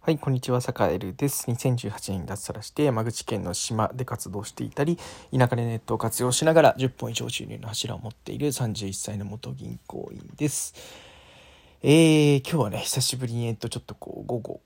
[0.00, 1.50] はい、こんにちは、坂エルです。
[1.50, 4.96] 2018年に脱サラして山口県の島で活動していたり、
[5.36, 10.74] 田舎でネットを活用しながら10本以上収入の柱を持っている31歳の元銀行員です。
[11.82, 14.60] えー、今日はね、久しぶりに、えっと、ちょっとこう、午後、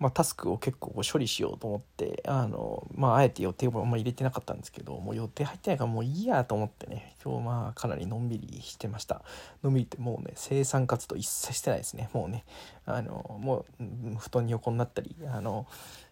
[0.00, 9.22] まあ、タスクを結構こう処理しようと思って、あの、まあ、あえて予定をあんま入れてなかったんですけど、もう予定入ってないからもういいやと思ってね、今日まあ、かなりのんびりしてました。
[9.62, 12.08] のんびりってもうね、生産活動一切してないですね。
[12.12, 12.44] もうね、
[12.86, 13.84] あの、もう、
[14.18, 15.66] 布団に横になったり、あの、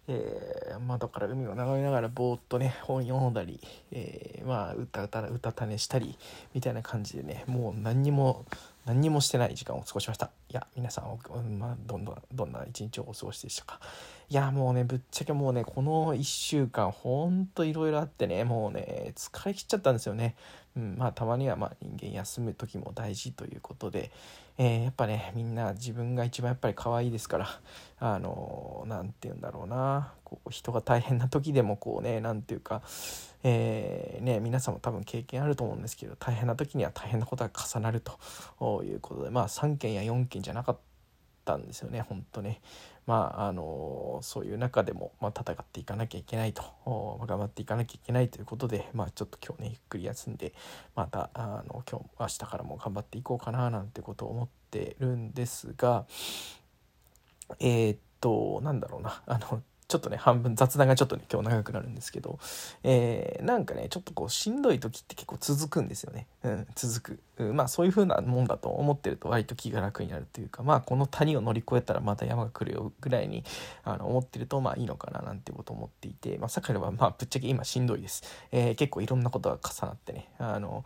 [0.09, 6.17] えー窓から海を眺めながらぼーっとね本読んだり、えーまあ歌歌歌種したり
[6.55, 8.45] みたいな感じでねもう何にも
[8.87, 10.31] 何にもしてない時間を過ごしました。
[10.49, 13.81] いや皆さん、うんまあ、どんどんどんな一日をお過ごしでしたか？
[14.29, 20.37] いやもうねぶっちゃけもうねこの1週間ほんといろいろあってねもうね疲れ切っちゃったんですよね。
[20.77, 24.11] うん、まあたまにはま人間休む時も大事ということで、
[24.59, 27.49] えーやっぱねみんな自分が一番やっぱり可愛いですから
[27.99, 32.83] あの何て言うんだろうなこう人が大変な時でもこうね何て言うか、
[33.43, 40.77] えーね皆さんも多分経験あると思うんですけど大変な時には大変なことが重なるということでまあ3件や4件じゃなかっ
[41.47, 42.61] たんですよね本当ね。
[43.07, 46.65] まああのそういう中でも、まあ、戦っていかなきゃいけないと
[47.27, 50.53] 頑張っていかなきゃいけないということで、まあ、ちょっと今日ねゆっくり休んで
[50.97, 56.05] またあの今日明日からも頑張っていこうかななんてことを思ってるんですが
[57.61, 62.39] えーっとなんだろうなあのちょっとね半分雑談がちょっとね今日長くなるんですけど、
[62.83, 73.45] えーなんかねちょっとこうしんどい時って結構続くんですよね、うん、続く、うんまあそういう風なもんだと思ってると割と気が楽になるというかまあこの谷を乗り越えたらまた山が来るよぐらいに
[73.85, 80.85] あの思ってるとまあいいのかななんていうことを思っていてまあ坂井はまあぶっちゃけ今しんどいです、えー結構いろんなことが重なってねあの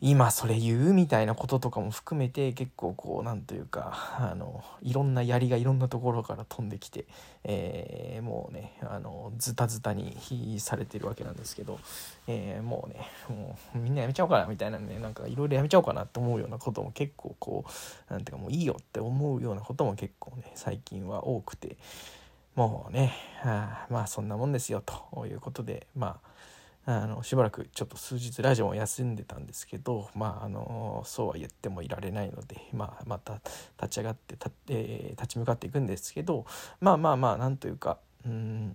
[0.00, 7.04] 今それ言うみたいなこととかも含めて結構こうなんというかあのいろんな槍がいろんなところから飛んできて、
[7.42, 10.16] えーもうねあのズタズタに
[10.58, 11.80] されてるわけなんですけど、
[12.28, 17.64] えーもうねもうみんなやめちゃおうかなみたいなねなんかいろいろやめちゃおうかなって思うようなことも結構こ
[18.08, 21.76] うなんていうかもういいよって思うようなことも結構ね最近は多くて
[22.54, 23.14] もうね、
[23.44, 26.28] あまあそんなもんですよということでまあ
[26.90, 33.42] あのしばらくちょっと数日ラジオも休んでたんですけどまああのそうは言ってもいられないので、まあ、また
[33.76, 36.46] 立ち上がってた、えー立ち向かっていくんですけど
[36.80, 38.74] まあまあまあなんというかうん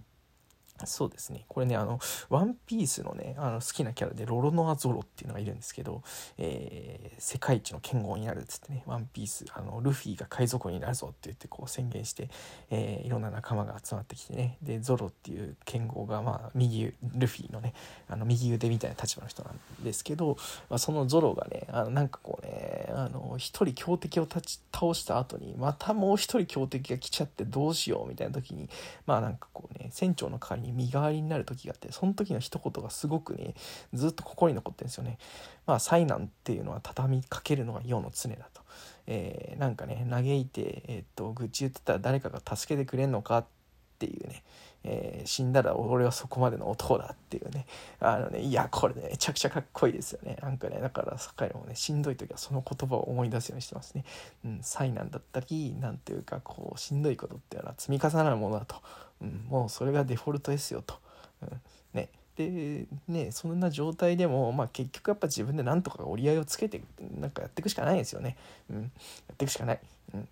[0.85, 1.45] そうですね。
[1.47, 1.99] これねあの
[2.29, 6.01] 「ワンピースのねあの好きなキャラでロロノア・ゾロっていうのがいるんですけど、
[6.37, 12.29] えー世界一の剣豪になるっつってね「ワンピースあのルフィが海賊王になるぞって言ってこう宣言して、
[12.69, 17.73] えーいろんな仲間が集まってきてねでゾロっていう剣豪が、まあ、右ルフィのね
[18.07, 20.37] あの右腕みたいな立場の人なんですけど、
[20.69, 22.62] まあ、そのゾロがねあのなんかこうね
[22.95, 28.69] あの一人強敵を立ち倒した後にまたもう一人強敵が来ちゃってどうしようみたいな時に
[29.05, 33.55] まあなんかこうね船長の代わりに身代わりになる時があってその時の一言がすごくね
[33.93, 35.17] ずっと心に残ってるんですよね。
[35.65, 38.61] まあ災難っていうのは畳みかけるのが世の常だと。
[39.07, 43.62] えーなんかね嘆いて、えーっと愚痴言ってたら誰かが助けてくれんのかって
[44.03, 44.43] ていうね、
[44.83, 47.65] えー死んだら俺はそこまでの男だっていうね
[48.01, 54.03] あのねいやこれねめちゃくちゃかっこいいですよねなんかねだから酒井もねしんどい時はその言葉を思い出すようにしてますね。
[54.43, 58.75] うん、災難だったりなんていうかこうしんどいことっていうのは積み重なるものだと、
[59.21, 60.95] うん、もうそれがデフォルトですよと。
[61.41, 61.61] うん
[61.93, 66.81] ねでねそんな状態でも、まあ、結局やっぱ自分でなんとか折り合いをつけて
[67.19, 68.35] なんかやっていくしかないですよね。
[68.69, 68.87] うん、や
[69.33, 69.79] っていくしかない。
[70.13, 70.27] うん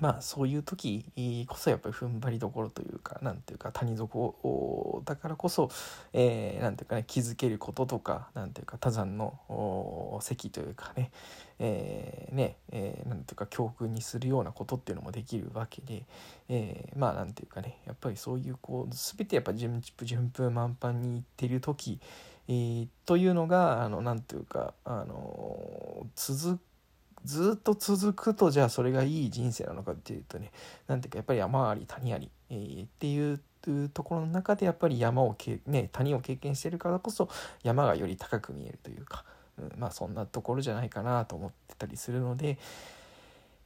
[0.00, 1.04] まあそういう時
[1.48, 5.70] こそやっぱり踏ん張りどころというかなんていうか谷底だからこそ、
[6.12, 11.10] えーていうかね気づけることとかなんていうか多山のお席というかね,、
[11.58, 16.04] えーねえーなんていうか教訓にするようなことっていうのもできるわけで、
[16.48, 22.00] えーまあなんていうかねやっぱりそういうこう全てやっぱ順順風満帆にいってる時、
[22.48, 26.60] えーというのがあのなんていうかあの続く
[27.24, 30.50] ずっと続くとじゃあそれがいい人生なのかっていうとね
[30.86, 33.40] なんていうかやっぱり山あり谷あり、えーっていう
[33.90, 37.28] ところの中でやっぱり山をけ、ね、谷を経験してるからこそ
[37.62, 39.24] 山がより高く見えるというか、
[39.56, 42.58] うん、まあそんなところじゃないかなと思ってたりするので。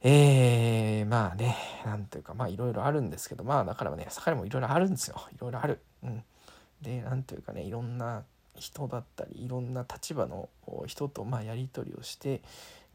[0.01, 5.79] えー、まあねなんていうかまあいろいろあるんですけどまあだからね坂井もいろいろあるんですよいろいろある。
[6.03, 6.23] うん、
[6.83, 8.23] でなんていうかねいろんな
[8.59, 10.49] 人だったりいろんな立場の
[10.85, 12.41] 人とまやり取りをして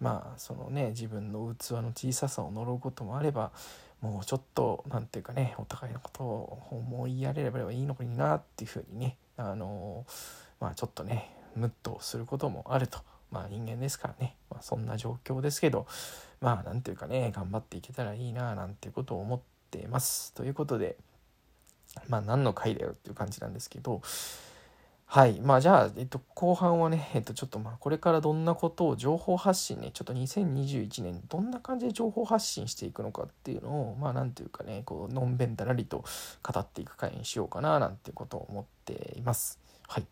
[0.00, 3.52] まあそのね自分の器の小ささを呪うこともあれば
[4.00, 10.04] もうちょっとなんていうかねお互いのことを思いやれればいいのになっていうふうにねあの
[10.60, 12.98] まあちょっとねムッとすることもあると
[13.30, 15.86] まあ人間ですからね、まあ、そんな状況ですけど
[16.40, 20.32] まあなんていうかね頑張っていけたらいいななんていうことを思ってます。
[20.34, 20.96] ということで
[22.08, 24.02] まあ何の回だよっていう感じなんですけど
[25.12, 36.02] はいまあじゃあ、えっと、後半はね、えっと、ちょっとまあこれからどんなことを情報発信ねちょっと2021年どんな感じで情報発信していくのかっていうのをまあなんていうかねこうのんべんだらりと
[36.42, 39.58] 語っていく回にしようかななんていうことを思っています。
[39.86, 40.06] はい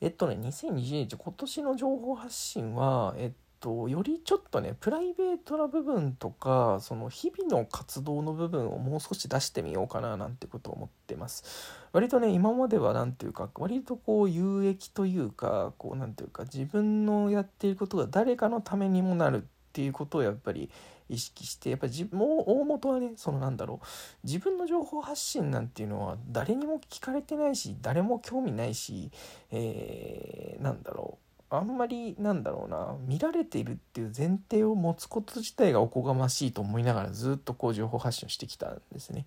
[0.00, 11.44] えっとね2020年今年の情報発信はえっとよりちょっとねプライベートな部分とかその日々の活動の部分をもう少し出してみようかななんてことを思ってます。
[11.92, 19.40] 割とね今までは何ていうか割とこう有益というかこう何ていうか自分のやっていることが誰かのためにもなるっ
[19.72, 20.68] ていうことをやっぱり
[21.08, 23.86] 意識してやっぱりもう大元はねそのなんだろう
[24.24, 29.10] 自分の情報発信なんていうのは誰にも聞かれてないし誰も興味ないし、
[29.50, 31.23] えー、なんだろう
[31.56, 39.26] あんまりなんだろうな見られているっていう前提を持つこと自体がおこがましいと思いながらずっとこう情報発信をしてきたんですね。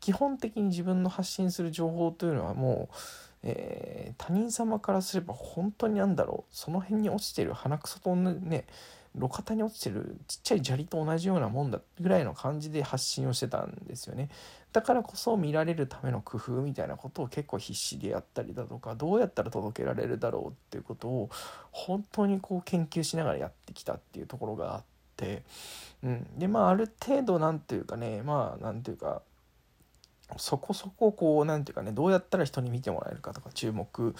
[0.00, 2.94] 基本的に自分の発信する情報というのはもう、
[3.42, 8.64] えー、他人様からすれば本当になんだろうその辺に落ちてる鼻くそとね
[9.16, 14.28] 路肩に落ちてるちっちゃい砂利と同じようなもんだぐらいの感じで発信をしてたんですよね。
[14.72, 21.30] だからこそ見られるための工夫みたいなことを結構必死でやったりだとかどうやったら届けられるだろうっていうことを
[21.72, 24.82] 本当にこう研究しながらやってきたっていうところがあっ
[25.16, 25.42] て、
[26.04, 29.22] うん、でまあある程度何ていうかねまあ何ていうか
[30.36, 34.14] そこそここう何ていうかねどうやったら人に見てもらえるかとか注目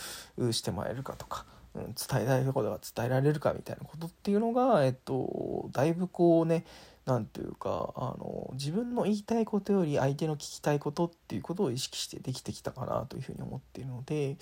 [0.51, 6.65] してもらえるかとか、伝えたいことが伝えられるかみたいなことっていうのが、えっと、だいぶこうね
[7.07, 14.37] 何ていうかあの自分の言いたいことより相手の聞きたいことっていうことを意識してできてきたかなというふうに思っているので、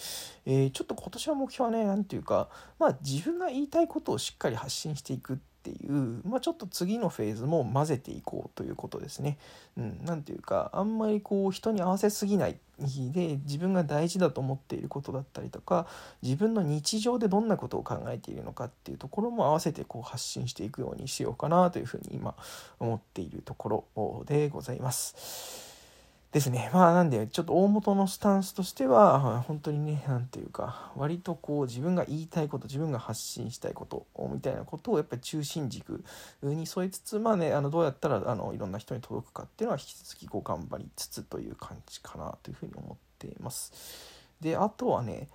[0.45, 2.49] えー、ちょっと今年の目標はね何ていうか
[2.79, 9.39] まあ自分が言いたいことをしっかり発信していくっていう、まあ、ちょっと次のフェーズも混ぜていこうということですね。
[9.77, 15.87] うん、なていうかあんまりこう人に合わせすぎないで自分が大事だと思っていることだったりとか
[16.23, 22.35] 自分の日常でどんなことを考えているのかっていうところも合わせてこう発信していくようにしようかなというふうに今
[22.79, 25.68] 思っているところでございます。
[26.31, 26.71] ですね。
[26.75, 36.05] まあなんで、ちょっと大元のスタンスとしては、本当にね、何ていうか、割とこう自分が言いたいこと、自分が発信したいことみたいなことをやっぱり中心軸
[36.43, 43.73] に添えつつ、まあね、あのどうやったらあのいろんな人に届くかっていうのは引き続きこう頑張りつつという感じかなというふうに思っています。
[44.43, 45.29] で、あとはね、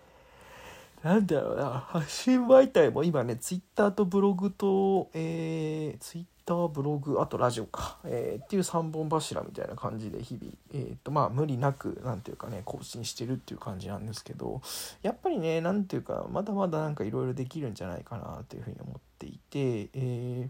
[1.02, 14.62] なんだろうな、発信媒体も今ね、ツイッターとブログと、えー、ツイッター、ブログ、あとラジオか、えー、っていう3本柱みたいな感じで日々、えー、っと、まあ、無理なく、なんていうかね、更新してるっていう感じなんですけど、
[15.02, 20.50] やっぱりね、なんていうか、まだまだなんかいろいろできるんじゃないかなというふうに思っていて、え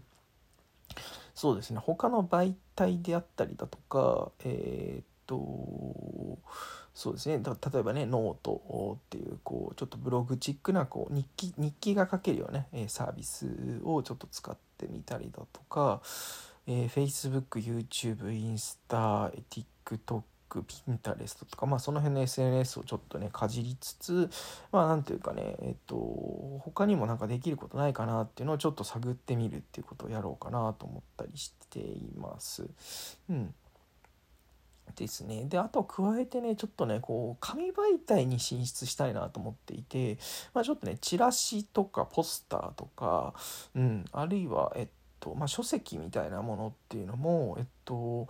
[1.34, 6.38] そうですね、他の媒体であったりだとか、えー、っと、
[6.94, 16.00] そうですね例えばねノートっていうこうちょっとブログチックなこう日記日記が書けるような、ね、サービスをちょっと使ってみたりだとか、
[16.68, 20.22] えー、Facebook、YouTube、インスタ、TikTok
[20.62, 24.30] ピンタレストとか、まあ、その辺の SNS をちょっとねかじりつつ
[24.70, 25.96] まあなんていうかねえっと
[26.60, 32.68] 他にもなんかできることないかなっていうのをちょっと探ってみるっていうことをやろうかなと思ったりしています。
[33.28, 33.52] うん
[34.96, 35.44] ですね。
[35.46, 40.18] で、あと加えてね、ちょっとね、こう、紙媒体に進出したいなと思っていて、
[40.52, 43.34] まあちょっとね、チラシとかポスターとか、
[43.74, 44.88] うん、あるいは、えっ
[45.20, 48.28] と、まあ書籍みたいなものっていうのも、えっと、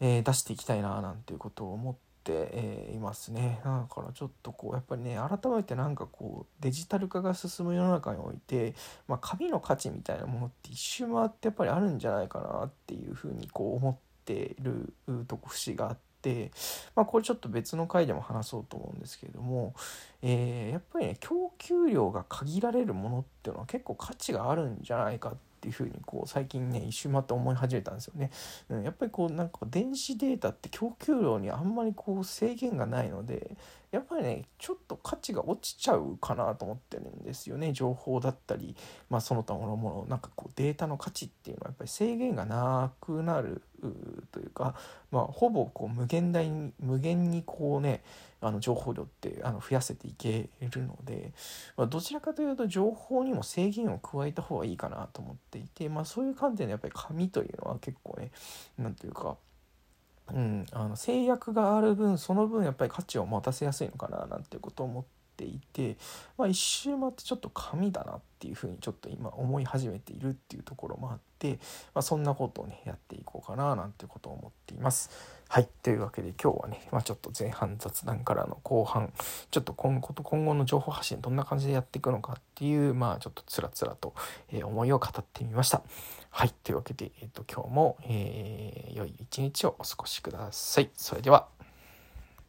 [0.00, 8.74] えー、出していきたいななんていうことを思って、え、いますねだからちょっとこうやっぱりね改めてなんかこうデジタル化が進む世の中において、
[9.06, 14.94] まあ、紙の価値みたいなものって一周回ってやっぱりあるんじゃないかなっていうふうにこう思ててる
[15.26, 16.50] とこ節があって、
[16.96, 19.74] まあ、これちょっと別の回でも話そうと思うんですけれども、
[20.22, 28.30] えー、やっぱりね供給量が限られるものっていうのは結構価値があるんじゃないかっていうふうにこう最近ね一周回って思い始めたんですよね。
[28.68, 33.56] うん、やっぱりこうなんか電子データって供給量にあんまりこう制限がないので
[33.90, 38.74] やっぱりねちょっと価値が落ちちゃうかなと思ってるんですよね情報だったり、
[39.08, 43.62] まあ、その他ものものなんかこうデータの価値っていうのはやっぱり制限がなくなる
[44.32, 44.74] というか、
[45.10, 48.02] まあ、ほぼこう無限大に無限にこうね
[48.40, 51.32] あの情報量ってあの増やせていけるので、
[51.76, 58.30] まあ、どちらかというと情報にも制限を加えた方がいいかなと思っていて、まあ、そういう観点でやっぱり紙というのは結構ね
[58.78, 59.36] 何ていうか
[60.32, 65.04] うん、あの制約がある分その分やっぱり価値を持たせやすいのかななんていうことを思っ
[65.36, 65.96] ていて、
[66.38, 71.58] まあ、一周回ってちょっと紙だなっていうふうにちょっと今思い始めているっていうところもあって、
[71.94, 75.10] まあ、そんなことをねやっていこうかななんてことを思っています。
[75.48, 79.12] はいというわけで今日はね、まあ、ちょっと前半雑談からの後半
[79.50, 84.14] ちょっと今後と今後の情報発信どんな感じでやっていくのかっていうまあちょっとつらつらと、
[84.52, 85.82] 思いを語ってみました。
[86.30, 90.90] はいというわけで、えーと、今日も、えー、良い一日をお過ごしください。
[90.96, 91.46] それでは